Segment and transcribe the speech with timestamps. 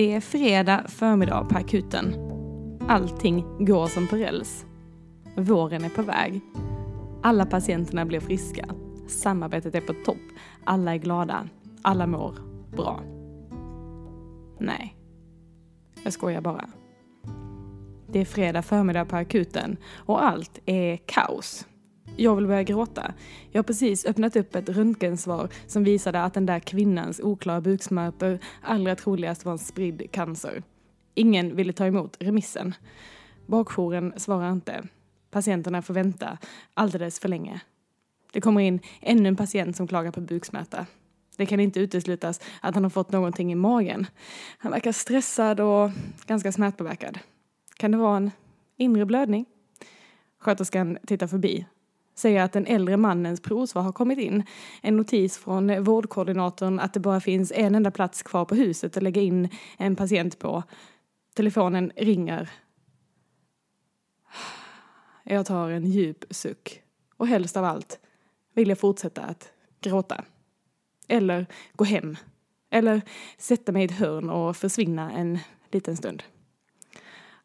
[0.00, 2.14] Det är fredag förmiddag på akuten.
[2.88, 4.66] Allting går som på räls.
[5.36, 6.40] Våren är på väg.
[7.22, 8.68] Alla patienterna blir friska.
[9.08, 10.22] Samarbetet är på topp.
[10.64, 11.48] Alla är glada.
[11.82, 12.34] Alla mår
[12.76, 13.00] bra.
[14.58, 14.96] Nej,
[16.02, 16.68] jag skojar bara.
[18.06, 21.66] Det är fredag förmiddag på akuten och allt är kaos.
[22.22, 23.14] Jag vill börja gråta.
[23.50, 28.38] Jag har precis öppnat upp ett röntgensvar som visade att den där kvinnans oklara buksmärtor
[28.62, 30.62] allra troligast var en spridd cancer.
[31.14, 32.74] Ingen ville ta emot remissen.
[33.46, 34.82] Bakjouren svarar inte.
[35.30, 36.38] Patienterna får vänta
[36.74, 37.60] alldeles för länge.
[38.32, 40.86] Det kommer in ännu en patient som klagar på buksmärta.
[41.36, 44.06] Det kan inte uteslutas att han har fått någonting i magen.
[44.58, 45.90] Han verkar stressad och
[46.26, 47.18] ganska smärtpåverkad.
[47.76, 48.30] Kan det vara en
[48.76, 49.44] inre blödning?
[50.38, 51.66] Sköterskan tittar förbi
[52.20, 54.44] säger att den äldre mannens provsvar har kommit in.
[54.82, 59.02] En notis från vårdkoordinatorn att det bara finns en enda plats kvar på huset att
[59.02, 60.62] lägga in en patient på.
[61.34, 62.50] Telefonen ringer.
[65.24, 66.82] Jag tar en djup suck.
[67.16, 67.98] Och helst av allt
[68.54, 70.24] vill jag fortsätta att gråta.
[71.08, 72.16] Eller gå hem.
[72.70, 73.02] Eller
[73.38, 75.38] sätta mig i ett hörn och försvinna en
[75.70, 76.22] liten stund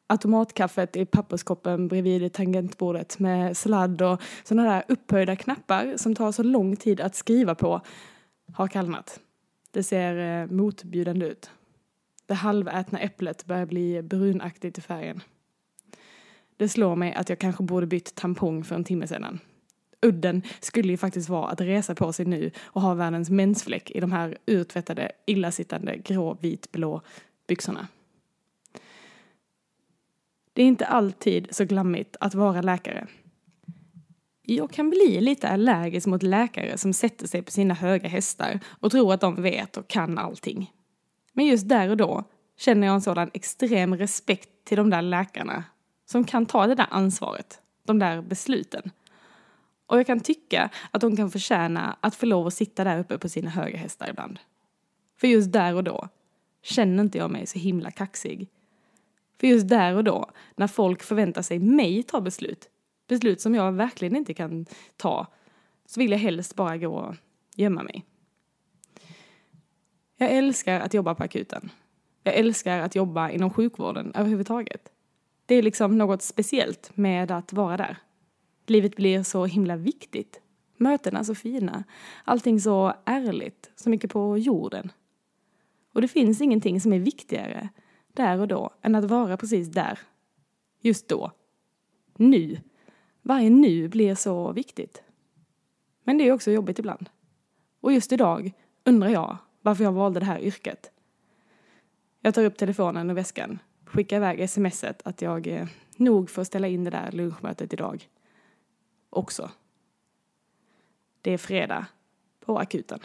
[0.08, 6.44] automatkaffet i papperskoppen bredvid tangentbordet med sladd och sådana där upphöjda knappar som tar så
[6.44, 7.82] lång tid att skriva på
[8.54, 9.20] har kallnat.
[9.72, 11.50] Det ser eh, motbjudande ut.
[12.26, 15.22] Det halvätna äpplet börjar bli brunaktigt i färgen.
[16.58, 19.40] Det slår mig att jag kanske borde bytt tampong för en timme sedan.
[20.02, 24.00] Udden skulle ju faktiskt vara att resa på sig nu och ha världens mensfläck i
[24.00, 27.02] de här urtvättade, illasittande grå, vit, blå
[27.48, 27.88] byxorna.
[30.56, 33.08] Det är inte alltid så glammigt att vara läkare.
[34.42, 38.92] Jag kan bli lite allergisk mot läkare som sätter sig på sina höga hästar och
[38.92, 40.72] tror att de vet och kan allting.
[41.34, 42.24] Men just där och då
[42.58, 45.64] känner jag en sådan extrem respekt till de där läkarna
[46.06, 48.92] som kan ta det där ansvaret, de där besluten.
[49.88, 53.18] Och jag kan tycka att de kan förtjäna att få lov att sitta där uppe
[53.18, 54.40] på sina höga hästar ibland.
[55.20, 56.08] För just där och då
[56.64, 58.50] känner inte jag mig så himla kaxig
[59.40, 62.70] för just där och då, när folk förväntar sig mig ta beslut,
[63.08, 64.66] beslut som jag verkligen inte kan
[64.98, 65.28] ta,
[65.86, 67.16] så vill jag helst bara gå och
[67.56, 68.06] gömma mig.
[70.18, 71.70] Jag älskar att jobba på akuten.
[72.24, 74.92] Jag älskar att jobba inom sjukvården överhuvudtaget.
[75.46, 77.98] Det är liksom något speciellt med att vara där.
[78.68, 80.42] Livet blir så himla viktigt.
[80.78, 81.84] Mötena så fina.
[82.24, 83.72] Allting så ärligt.
[83.76, 84.92] Så mycket på jorden.
[85.94, 87.70] Och det finns ingenting som är viktigare
[88.16, 90.00] där och då än att vara precis där.
[90.80, 91.32] Just då.
[92.16, 92.62] Nu.
[93.22, 95.04] Varje nu blir så viktigt.
[96.04, 97.10] Men det är också jobbigt ibland.
[97.82, 98.52] Och just idag
[98.84, 100.92] undrar jag varför jag valde det här yrket.
[102.22, 105.68] Jag tar upp telefonen och väskan, skickar iväg smset att jag eh,
[105.98, 108.10] nog får ställa in det där lunchmötet idag.
[109.10, 109.52] Också.
[111.22, 111.86] Det är fredag
[112.40, 113.00] på akuten.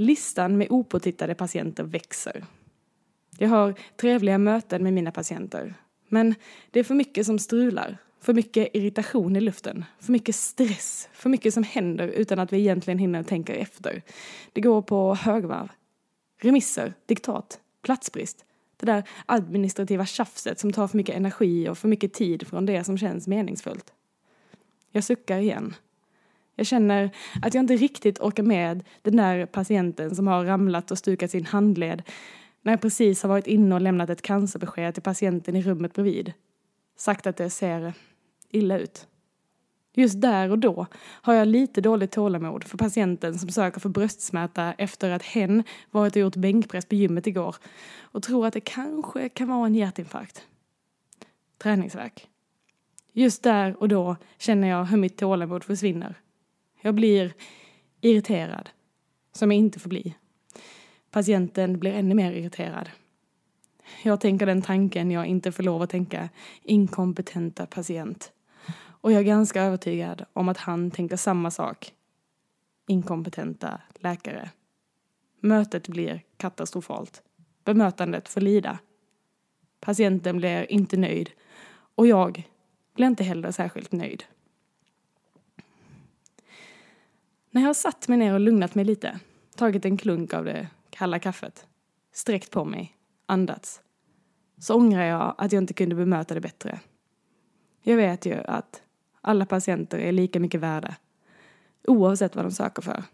[0.00, 2.44] Listan med opåtittade patienter växer.
[3.38, 5.74] Jag har trevliga möten med mina patienter.
[6.08, 6.34] Men
[6.70, 7.98] det är för mycket som strular.
[8.20, 9.84] För mycket irritation i luften.
[9.98, 11.08] För mycket stress.
[11.12, 14.02] För mycket som händer utan att vi egentligen hinner tänka efter.
[14.52, 15.68] Det går på högvarv.
[16.42, 18.44] Remisser, diktat, platsbrist.
[18.76, 22.84] Det där administrativa tjafset som tar för mycket energi och för mycket tid från det
[22.84, 23.92] som känns meningsfullt.
[24.92, 25.74] Jag suckar igen.
[26.60, 27.10] Jag känner
[27.42, 31.46] att jag inte riktigt orkar med den där patienten som har ramlat och stukat sin
[31.46, 32.02] handled
[32.62, 36.32] när jag precis har varit inne och lämnat ett cancerbesked till patienten i rummet bredvid.
[36.96, 37.94] Sagt att det ser
[38.50, 39.06] illa ut.
[39.94, 44.74] Just där och då har jag lite dåligt tålamod för patienten som söker för bröstsmärta
[44.78, 47.56] efter att hen varit och gjort bänkpress på gymmet igår
[48.00, 50.46] och tror att det kanske kan vara en hjärtinfarkt.
[51.58, 52.28] Träningsverk.
[53.12, 56.14] Just där och då känner jag hur mitt tålamod försvinner.
[56.80, 57.34] Jag blir
[58.00, 58.70] irriterad,
[59.32, 60.14] som jag inte får bli.
[61.10, 62.90] Patienten blir ännu mer irriterad.
[64.02, 66.28] Jag tänker den tanken jag inte får lov att tänka,
[66.62, 68.32] inkompetenta patient.
[68.76, 71.92] Och jag är ganska övertygad om att han tänker samma sak.
[72.88, 74.50] Inkompetenta läkare.
[75.40, 77.22] Mötet blir katastrofalt.
[77.64, 78.78] Bemötandet får lida.
[79.80, 81.30] Patienten blir inte nöjd
[81.94, 82.48] och jag
[82.94, 84.24] blir inte heller särskilt nöjd.
[87.52, 89.20] När jag har satt mig ner och lugnat mig lite,
[89.56, 91.66] tagit en klunk av det kalla kaffet,
[92.12, 93.80] sträckt på mig, andats,
[94.58, 96.80] så ångrar jag att jag inte kunde bemöta det bättre.
[97.82, 98.82] Jag vet ju att
[99.20, 100.96] alla patienter är lika mycket värda,
[101.86, 103.04] oavsett vad de söker för.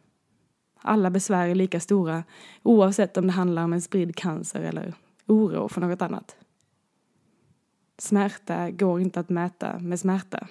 [0.81, 2.25] Alla besvär är lika stora
[2.63, 4.95] oavsett om det handlar om en spridd cancer eller
[5.27, 6.37] oro för något annat.
[7.99, 10.49] Smärta går inte att mäta med smärta.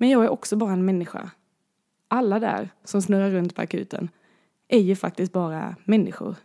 [0.00, 1.30] Men jag är också bara en människa.
[2.08, 4.08] Alla där som snurrar runt på akuten
[4.68, 6.36] är ju faktiskt bara människor.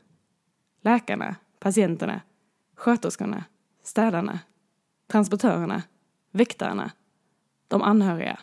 [0.82, 2.22] Läkarna, patienterna,
[2.76, 3.44] sköterskorna,
[3.84, 4.40] städarna,
[5.08, 5.84] transportörerna,
[6.32, 6.92] väktarna,
[7.68, 8.40] de anhöriga.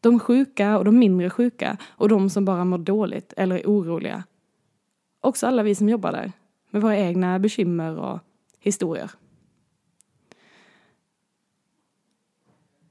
[0.00, 4.24] De sjuka och de mindre sjuka och de som bara mår dåligt eller är oroliga.
[5.20, 6.32] Också alla vi som jobbar där
[6.70, 8.18] med våra egna bekymmer och
[8.58, 9.10] historier.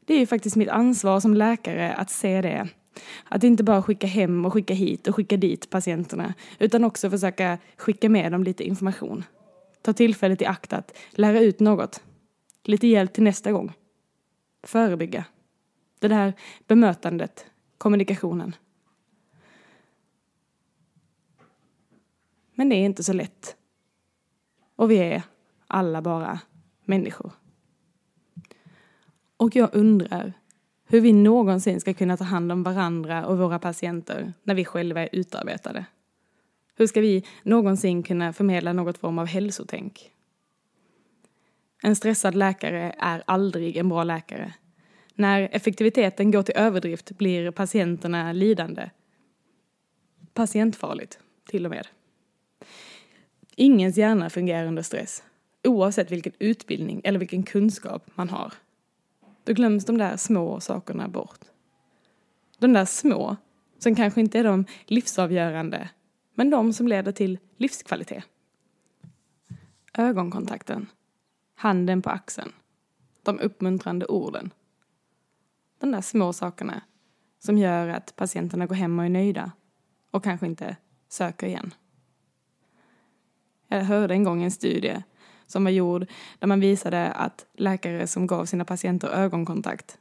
[0.09, 2.67] Det är ju faktiskt mitt ansvar som läkare att se det.
[3.23, 7.57] Att inte bara skicka hem och skicka hit och skicka dit patienterna utan också försöka
[7.77, 9.23] skicka med dem lite information.
[9.81, 12.03] Ta tillfället i akt att lära ut något.
[12.63, 13.73] Lite hjälp till nästa gång.
[14.63, 15.25] Förebygga.
[15.99, 16.33] Det där
[16.67, 17.45] bemötandet,
[17.77, 18.55] kommunikationen.
[22.55, 23.55] Men det är inte så lätt.
[24.75, 25.23] Och vi är
[25.67, 26.39] alla bara
[26.85, 27.31] människor.
[29.39, 30.33] Och jag undrar
[30.87, 35.01] hur vi någonsin ska kunna ta hand om varandra och våra patienter när vi själva
[35.01, 35.85] är utarbetade.
[36.75, 40.11] Hur ska vi någonsin kunna förmedla något form av hälsotänk?
[41.83, 44.53] En stressad läkare är aldrig en bra läkare.
[45.13, 48.89] När effektiviteten går till överdrift blir patienterna lidande.
[50.33, 51.19] Patientfarligt,
[51.49, 51.87] till och med.
[53.55, 55.23] Ingens hjärna fungerar under stress,
[55.63, 58.53] oavsett vilken utbildning eller vilken kunskap man har.
[59.49, 61.39] Då glöms de där små sakerna bort.
[62.59, 63.37] De där små,
[63.79, 65.89] som kanske inte är de livsavgörande,
[66.33, 68.23] men de som leder till livskvalitet.
[69.93, 70.87] Ögonkontakten,
[71.55, 72.51] handen på axeln,
[73.23, 74.53] de uppmuntrande orden.
[75.79, 76.81] De där små sakerna
[77.39, 79.51] som gör att patienterna går hem och är nöjda
[80.11, 81.73] och kanske inte söker igen.
[83.67, 85.03] Jag hörde en gång en studie
[85.49, 86.05] som var gjord
[86.39, 89.97] där man visade att läkare som gav sina patienter ögonkontakt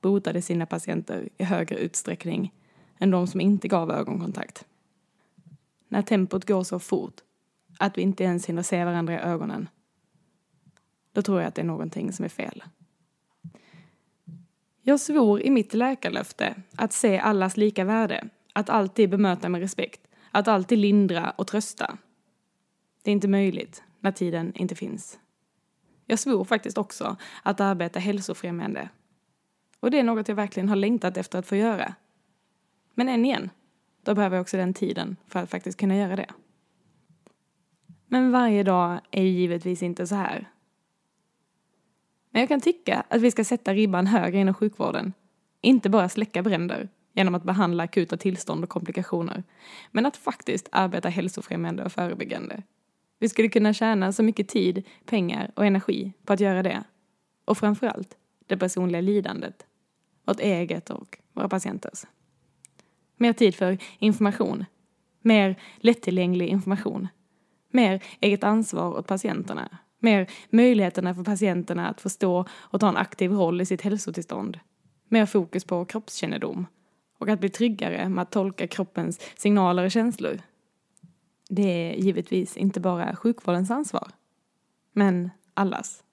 [0.00, 2.52] botade sina patienter i högre utsträckning
[2.98, 4.64] än de som inte gav ögonkontakt.
[5.88, 7.20] När tempot går så fort
[7.78, 9.68] att vi inte ens hinner se varandra i ögonen,
[11.12, 12.64] då tror jag att det är någonting som är fel.
[14.82, 20.00] Jag svor i mitt läkarlöfte att se allas lika värde, att alltid bemöta med respekt,
[20.30, 21.98] att alltid lindra och trösta.
[23.02, 25.18] Det är inte möjligt när tiden inte finns.
[26.06, 28.88] Jag svor faktiskt också att arbeta hälsofrämjande.
[29.80, 31.94] Och det är något jag verkligen har längtat efter att få göra.
[32.94, 33.50] Men än igen,
[34.02, 36.26] då behöver jag också den tiden för att faktiskt kunna göra det.
[38.06, 40.50] Men varje dag är givetvis inte så här.
[42.30, 45.12] Men jag kan tycka att vi ska sätta ribban högre inom sjukvården.
[45.60, 49.44] Inte bara släcka bränder genom att behandla akuta tillstånd och komplikationer,
[49.90, 52.62] men att faktiskt arbeta hälsofrämjande och förebyggande.
[53.20, 56.84] Vi skulle kunna tjäna så mycket tid, pengar och energi på att göra det.
[57.44, 59.66] Och framförallt det personliga lidandet.
[60.24, 62.04] Vårt eget och våra patienters.
[63.16, 64.64] Mer tid för information.
[65.22, 67.08] Mer lättillgänglig information.
[67.70, 69.78] Mer eget ansvar åt patienterna.
[69.98, 74.58] Mer möjligheterna för patienterna att förstå och ta en aktiv roll i sitt hälsotillstånd.
[75.08, 76.66] Mer fokus på kroppskännedom
[77.18, 80.40] och att bli tryggare med att tolka kroppens signaler och känslor.
[81.52, 84.08] Det är givetvis inte bara sjukvårdens ansvar,
[84.92, 86.04] men allas.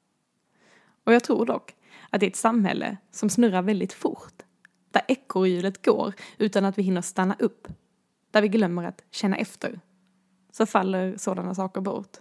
[1.03, 1.75] Och jag tror dock
[2.09, 4.43] att i ett samhälle som snurrar väldigt fort,
[4.91, 7.67] där ekorrhjulet går utan att vi hinner stanna upp,
[8.31, 9.79] där vi glömmer att känna efter,
[10.51, 12.17] så faller sådana saker bort.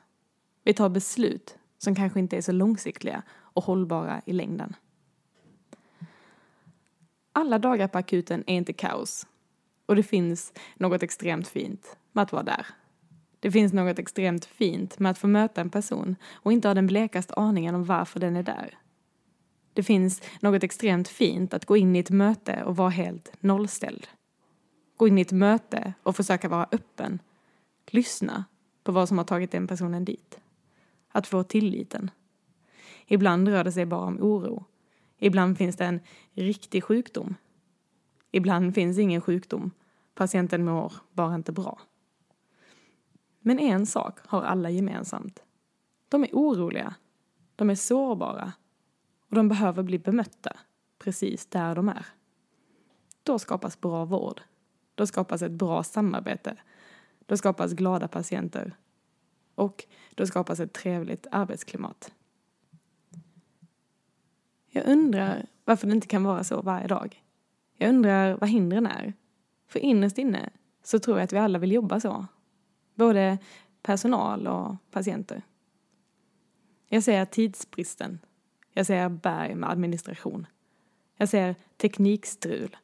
[0.65, 4.77] Vi tar beslut som kanske inte är så långsiktiga och hållbara i längden.
[7.33, 9.27] Alla dagar på akuten är inte kaos.
[9.87, 12.67] Och det finns något extremt fint med att vara där.
[13.47, 16.87] Det finns något extremt fint med att få möta en person och inte ha den
[16.87, 18.79] blekaste aningen om varför den är där.
[19.73, 24.07] Det finns något extremt fint att gå in i ett möte och vara helt nollställd.
[24.97, 27.19] Gå in i ett möte och försöka vara öppen.
[27.87, 28.45] Lyssna
[28.85, 30.38] på vad som har tagit den personen dit.
[31.09, 32.11] Att få tilliten.
[33.07, 34.65] Ibland rör det sig bara om oro.
[35.19, 36.00] Ibland finns det en
[36.35, 37.35] riktig sjukdom.
[38.31, 39.71] Ibland finns ingen sjukdom.
[40.15, 41.79] Patienten mår bara inte bra.
[43.47, 45.43] Men en sak har alla gemensamt.
[46.09, 46.95] De är oroliga.
[47.57, 48.53] De är sårbara.
[49.29, 50.57] Och de behöver bli bemötta
[50.99, 52.07] precis där de är.
[53.23, 54.41] Då skapas bra vård.
[54.95, 56.57] Då skapas ett bra samarbete.
[57.26, 58.76] Då skapas glada patienter.
[59.55, 59.85] Och
[60.15, 62.12] då skapas ett trevligt arbetsklimat.
[64.67, 67.23] Jag undrar varför det inte kan vara så varje dag.
[67.76, 69.15] Jag undrar vad hindren är.
[69.69, 70.50] För innerst inne
[70.83, 72.26] så tror jag att vi alla vill jobba så.
[72.97, 73.38] Både
[73.83, 75.43] personal och patienter.
[76.88, 78.19] Jag ser tidsbristen.
[78.73, 80.47] Jag ser berg med administration.
[81.17, 82.76] Jag ser teknikstrul.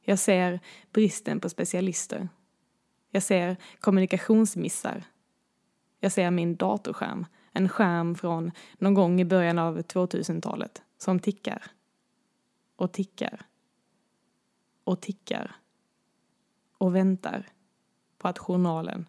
[0.00, 0.60] Jag ser
[0.92, 2.28] bristen på specialister.
[3.10, 5.04] Jag ser kommunikationsmissar.
[6.00, 11.62] Jag ser min datorskärm, en skärm från någon gång i början av 2000-talet, som tickar.
[12.76, 13.46] Och tickar.
[14.84, 15.56] Och tickar.
[16.78, 17.48] Och väntar
[18.18, 19.06] på att journalen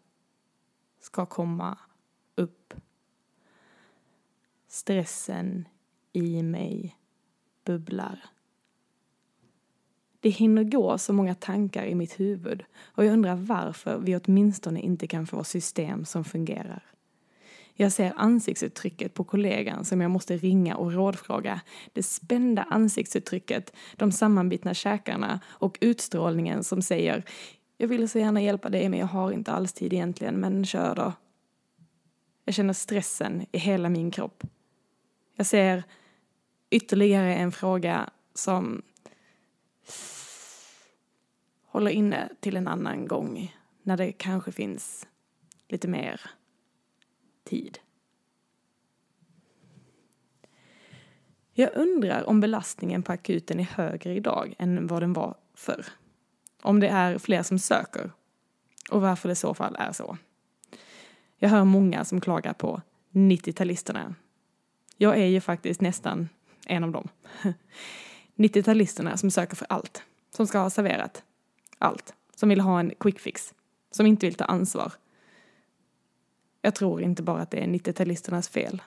[1.12, 1.78] ska komma
[2.36, 2.74] upp.
[4.68, 5.68] Stressen
[6.14, 6.98] i mig
[7.66, 8.26] bubblar.
[10.20, 14.82] Det hinner gå så många tankar i mitt huvud och jag undrar varför vi åtminstone
[14.82, 16.84] inte kan få system som fungerar.
[17.74, 21.62] Jag ser ansiktsuttrycket på kollegan som jag måste ringa och rådfråga.
[21.94, 27.24] Det spända ansiktsuttrycket, de sammanbitna käkarna och utstrålningen som säger
[27.82, 30.96] jag vill så gärna hjälpa dig men jag har inte alls tid egentligen, men kör
[30.96, 31.14] då.
[32.46, 34.44] Jag känner stressen i hela min kropp.
[35.36, 35.84] Jag ser
[36.70, 38.82] ytterligare en fråga som
[41.66, 45.08] håller inne till en annan gång när det kanske finns
[45.68, 46.22] lite mer
[47.44, 47.80] tid.
[51.54, 55.86] Jag undrar om belastningen på akuten är högre idag än vad den var förr.
[56.62, 58.12] Om det är fler som söker
[58.92, 60.18] och varför det i så fall är så.
[61.38, 64.14] Jag hör många som klagar på 90-talisterna.
[64.98, 66.30] Jag är ju faktiskt nästan
[66.66, 67.08] en av dem.
[68.36, 70.04] 90-talisterna som söker för allt,
[70.36, 71.24] som ska ha serverat
[71.78, 73.54] allt, som vill ha en quick fix,
[73.92, 74.94] som inte vill ta ansvar.
[76.62, 78.82] Jag tror inte bara att det är 90-talisternas fel.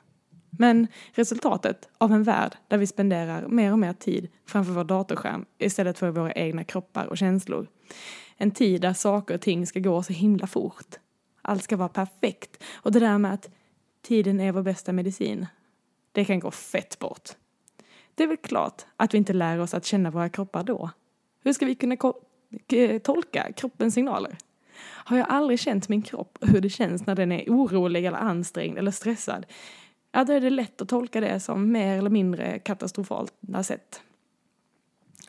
[0.58, 5.44] Men resultatet av en värld där vi spenderar mer och mer tid framför vår datorskärm
[5.58, 7.66] istället för våra egna kroppar och känslor.
[8.36, 10.94] En tid där saker och ting ska gå så himla fort.
[11.42, 12.62] Allt ska vara perfekt.
[12.74, 13.50] Och det där med att
[14.02, 15.46] tiden är vår bästa medicin,
[16.12, 17.28] det kan gå fett bort.
[18.14, 20.90] Det är väl klart att vi inte lär oss att känna våra kroppar då.
[21.44, 21.96] Hur ska vi kunna
[23.02, 24.36] tolka kroppens signaler?
[24.82, 28.18] Har jag aldrig känt min kropp och hur det känns när den är orolig eller
[28.18, 29.46] ansträngd eller stressad?
[30.12, 34.02] Ja, då är det lätt att tolka det som mer eller mindre katastrofalt sätt.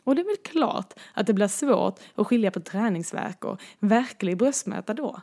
[0.04, 4.36] Och det är väl klart att det blir svårt att skilja på träningsverk och verklig
[4.36, 5.20] bröstsmärta då.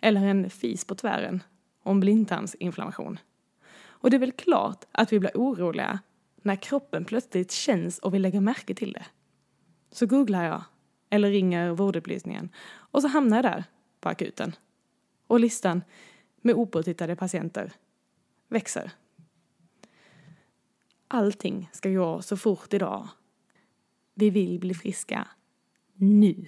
[0.00, 1.42] Eller en fis på tvären
[1.82, 3.18] och en blindtarmsinflammation.
[3.84, 5.98] Och det är väl klart att vi blir oroliga
[6.42, 9.04] när kroppen plötsligt känns och vill lägga märke till det.
[9.90, 10.64] Så googlar jag
[11.10, 13.64] eller ringer vårdupplysningen och så hamnar jag där
[14.00, 14.56] på akuten.
[15.26, 15.82] Och listan
[16.40, 17.72] med opåtittade patienter
[18.52, 18.90] växer.
[21.08, 23.08] Allting ska gå så fort idag.
[24.14, 25.28] Vi vill bli friska
[25.94, 26.46] nu.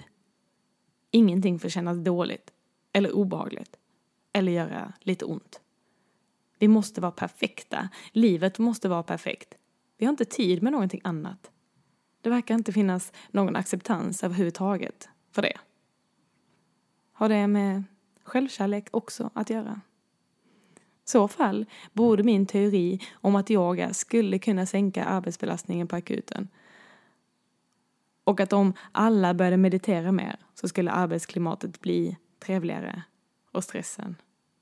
[1.10, 2.52] Ingenting får kännas dåligt
[2.92, 3.76] eller obehagligt
[4.32, 5.60] eller göra lite ont.
[6.58, 7.88] Vi måste vara perfekta.
[8.12, 9.54] Livet måste vara perfekt.
[9.96, 11.50] Vi har inte tid med någonting annat.
[12.20, 15.58] Det verkar inte finnas någon acceptans överhuvudtaget för det.
[17.12, 17.84] Har det med
[18.22, 19.80] självkärlek också att göra?
[21.04, 26.48] Så fall borde min teori om att yoga skulle kunna sänka arbetsbelastningen på akuten
[28.24, 33.02] och att om alla började meditera mer så skulle arbetsklimatet bli trevligare
[33.52, 34.16] och stressen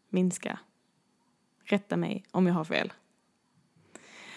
[0.09, 0.59] minska.
[1.65, 2.93] Rätta mig om jag har fel.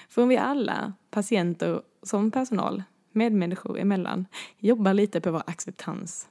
[0.10, 4.26] För om vi alla, patienter som personal, medmänniskor emellan,
[4.58, 6.30] jobbar lite på vår acceptans,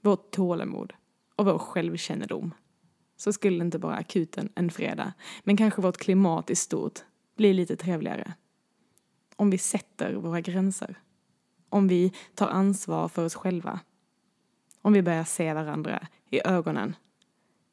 [0.00, 0.92] vårt tålamod
[1.36, 2.54] och vår självkännedom
[3.24, 5.12] så skulle inte bara akuten en fredag,
[5.44, 7.00] men kanske vårt klimat i stort
[7.36, 8.34] bli lite trevligare.
[9.36, 10.98] Om vi sätter våra gränser.
[11.68, 13.80] Om vi tar ansvar för oss själva.
[14.82, 16.96] Om vi börjar se varandra i ögonen.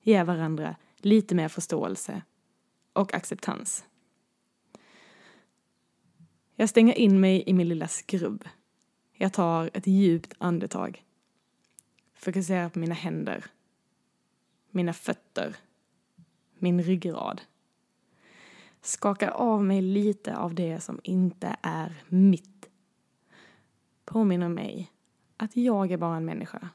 [0.02, 2.22] Ge varandra lite mer förståelse
[2.94, 3.86] och acceptans.
[6.56, 8.44] Jag stänger in mig i min lilla skrubb.
[9.14, 11.04] Jag tar ett djupt andetag.
[12.16, 13.46] Fokuserar på mina händer
[14.72, 15.56] mina fötter,
[16.60, 17.42] min ryggrad.
[18.82, 22.70] Skakar av mig lite av det som inte är mitt.
[24.06, 24.92] Påminner mig
[25.38, 26.70] att jag är bara en människa.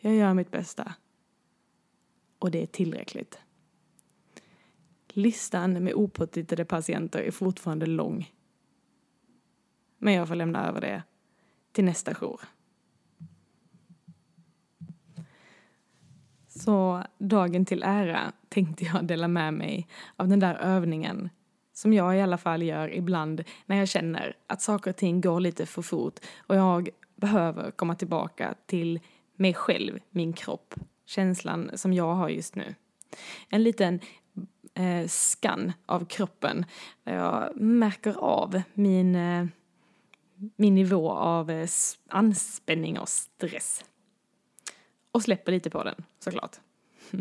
[0.00, 0.94] Jag gör mitt bästa.
[2.38, 3.38] Och det är tillräckligt.
[5.08, 8.32] Listan med opåtittade patienter är fortfarande lång.
[9.98, 11.02] Men jag får lämna över det
[11.72, 12.40] till nästa jour.
[16.60, 21.30] Så dagen till ära tänkte jag dela med mig av den där övningen
[21.72, 25.40] som jag i alla fall gör ibland när jag känner att saker och ting går
[25.40, 29.00] lite för fort och jag behöver komma tillbaka till
[29.36, 30.74] mig själv, min kropp,
[31.06, 32.74] känslan som jag har just nu.
[33.48, 34.00] En liten
[34.74, 36.64] eh, skann av kroppen
[37.04, 39.46] där jag märker av min, eh,
[40.56, 41.68] min nivå av eh,
[42.08, 43.84] anspänning och stress.
[45.12, 46.56] Och släpper lite på den, såklart.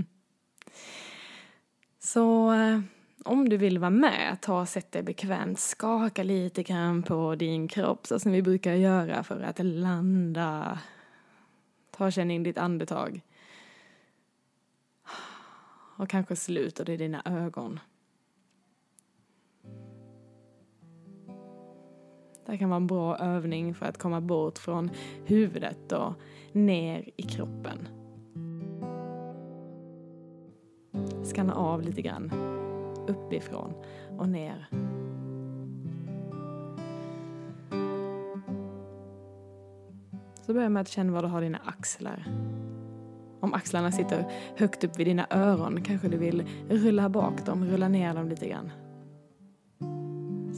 [2.00, 2.80] Så eh,
[3.24, 7.68] om du vill vara med, ta och sätt dig bekvämt, skaka lite grann på din
[7.68, 10.80] kropp så som vi brukar göra för att landa.
[11.92, 13.22] Ta och känn in ditt andetag.
[15.98, 17.80] Och kanske sluter du dina ögon.
[22.50, 24.90] Det kan vara en bra övning för att komma bort från
[25.26, 26.14] huvudet och
[26.52, 27.88] ner i kroppen.
[31.24, 32.32] Skanna av lite grann,
[33.08, 33.74] uppifrån
[34.18, 34.70] och ner.
[40.46, 42.26] Så börja med att känna var du har dina axlar.
[43.40, 47.88] Om axlarna sitter högt upp vid dina öron kanske du vill rulla bak dem, rulla
[47.88, 48.72] ner dem lite grann.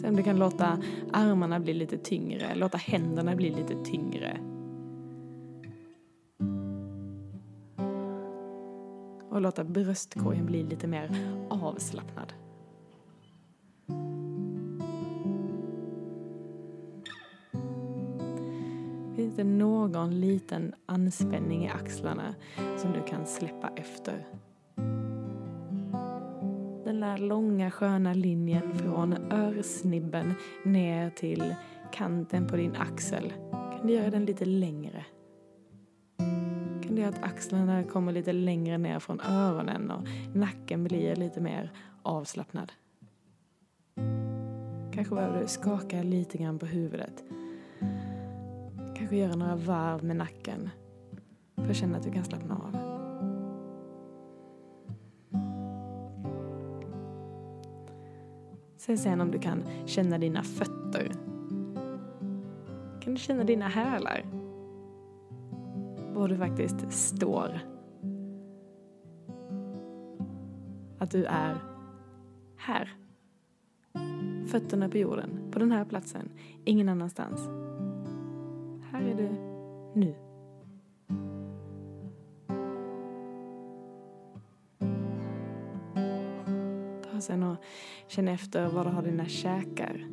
[0.02, 0.78] Se om du kan låta
[1.14, 4.38] armarna bli lite tyngre, låta händerna bli lite tyngre.
[9.30, 11.10] Och låta bröstkorgen bli lite mer
[11.50, 12.34] avslappnad.
[19.16, 22.36] Finns det någon liten anspänning i axlarna
[22.78, 24.28] som du kan släppa efter?
[26.92, 31.56] Den där långa sköna linjen från örsnibben ner till
[31.92, 33.34] kanten på din axel.
[33.52, 35.06] Kan du göra den lite längre?
[36.84, 41.42] Kan du göra att axlarna kommer lite längre ner från öronen och nacken blir lite
[41.42, 41.72] mer
[42.04, 42.72] avslappnad?
[44.94, 47.24] Kanske behöver du skaka lite grann på huvudet
[48.98, 50.70] Kanske göra några varv med nacken
[51.56, 52.91] för att känna att du kan slappna av.
[58.82, 61.12] Se sen om du kan känna dina fötter.
[63.02, 64.26] Kan du känna dina hälar?
[66.14, 67.60] Var du faktiskt står.
[71.00, 71.58] Att du är
[72.58, 72.90] här.
[74.48, 76.30] Fötterna på jorden, på den här platsen,
[76.66, 77.48] ingen annanstans.
[78.92, 79.30] Här är du
[80.00, 80.31] nu.
[87.22, 87.58] Sen och
[88.08, 90.08] känn efter var du har dina käkar.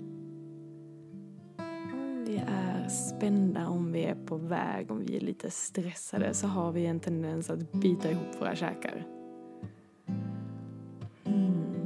[2.27, 6.73] Vi är spända, om vi är på väg, om vi är lite stressade så har
[6.73, 9.07] vi en tendens att bita ihop våra käkar.
[11.25, 11.79] Mm.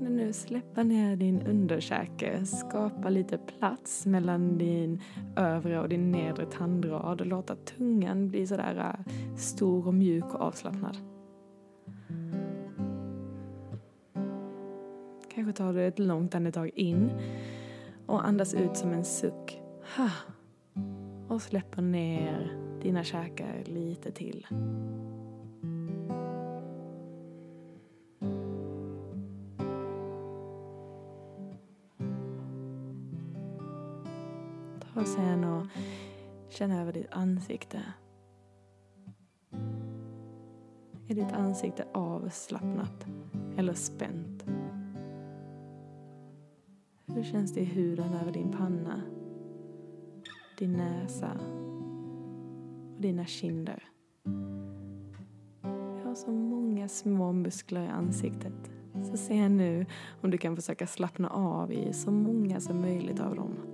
[0.00, 5.00] nu släppa ner din underkäke, skapa lite plats mellan din
[5.36, 10.40] övre och din nedre tandrad och låta tungan bli sådär äh, stor och mjuk och
[10.40, 11.11] avslappnad.
[15.34, 17.10] Kanske tar du ett långt andetag in
[18.06, 19.62] och andas ut som en suck.
[21.28, 24.46] Och släpper ner dina käkar lite till.
[34.94, 35.66] Ta sen och
[36.48, 37.82] känn över ditt ansikte.
[41.08, 43.06] Är ditt ansikte avslappnat
[43.56, 44.51] eller spänt?
[47.22, 49.02] Hur känns det i huden över din panna,
[50.58, 51.30] din näsa
[52.94, 53.84] och dina kinder?
[55.98, 58.70] Jag har så många små muskler i ansiktet.
[59.10, 59.86] Så se nu
[60.20, 63.71] om du kan försöka slappna av i så många som möjligt av dem.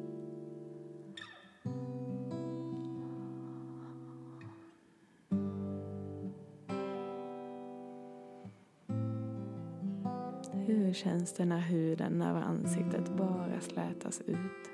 [10.99, 14.71] Känns det när huden över ansiktet bara slätas ut?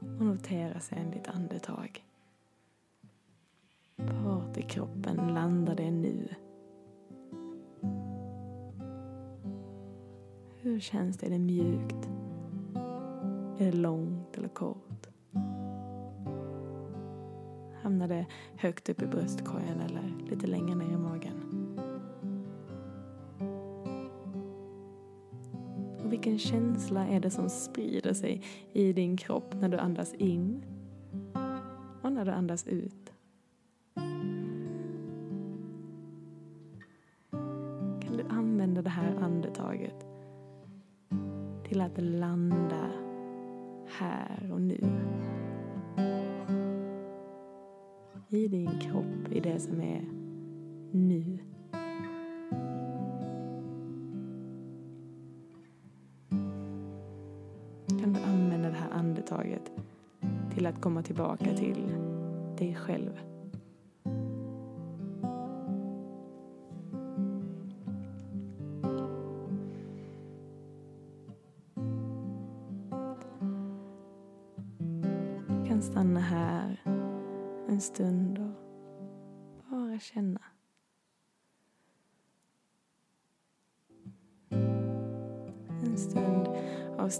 [0.00, 2.04] Och notera sedan ditt andetag.
[3.96, 6.28] Vart i kroppen landar det nu?
[10.60, 11.26] Hur känns det?
[11.26, 12.08] Är det mjukt?
[13.58, 14.87] Är det långt eller kort?
[17.82, 21.34] Hamnar det högt upp i bröstkorgen eller lite längre ner i magen?
[26.04, 30.64] Och vilken känsla är det som sprider sig i din kropp när du andas in
[32.02, 33.12] och när du andas ut?
[38.00, 40.06] Kan du använda det här andetaget
[41.68, 42.90] till att landa
[43.98, 45.07] här och nu.
[49.58, 50.04] Det som är
[50.92, 51.38] nu.
[57.88, 59.72] Kan du använda det här andetaget
[60.54, 61.94] till att komma tillbaka till
[62.58, 63.10] dig själv.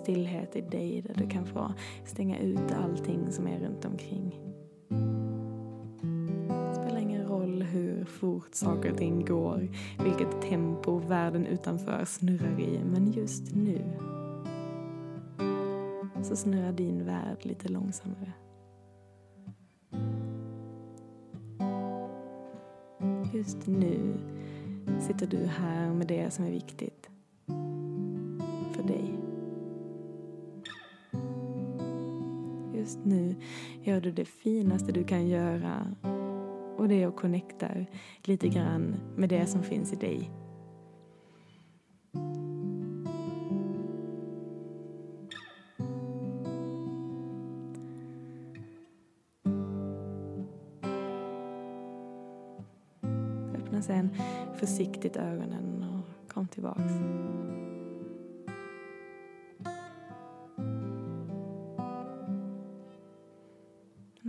[0.02, 4.40] Stillhet i dig där du kan få stänga ut allting som är runt omkring.
[6.48, 9.68] Det spelar ingen roll hur fort saker och ting går,
[10.04, 13.84] vilket tempo världen utanför snurrar i, men just nu
[16.22, 18.32] så snurrar din värld lite långsammare.
[23.32, 24.14] Just nu
[25.00, 27.07] sitter du här med det som är viktigt
[32.88, 33.35] Just nu
[33.83, 35.94] gör du det finaste du kan göra
[36.77, 37.68] och det är att connecta
[38.24, 40.31] lite grann med det som finns i dig.
[53.55, 54.11] Öppna sen
[54.57, 56.92] försiktigt ögonen och kom tillbaks.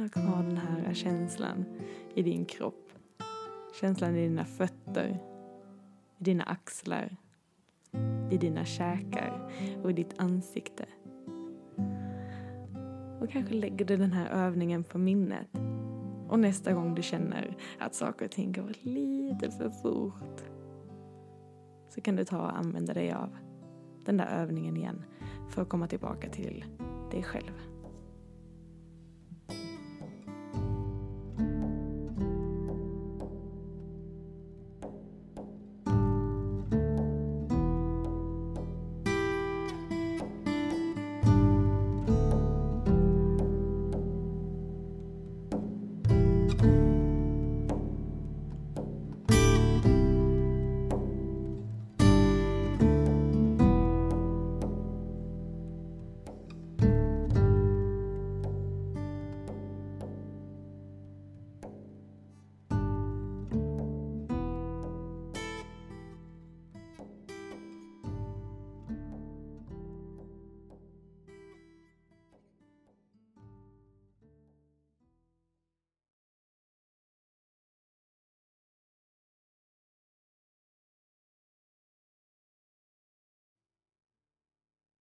[0.09, 1.65] Du kvar den här känslan
[2.15, 2.91] i din kropp.
[3.79, 5.19] Känslan i dina fötter,
[6.19, 7.17] i dina axlar,
[8.31, 9.51] i dina käkar
[9.83, 10.85] och i ditt ansikte.
[13.21, 15.47] Och kanske lägger du den här övningen på minnet.
[16.27, 20.43] Och nästa gång du känner att saker och ting går lite för fort
[21.89, 23.37] så kan du ta och använda dig av
[24.05, 25.03] den där övningen igen
[25.49, 26.65] för att komma tillbaka till
[27.11, 27.68] dig själv.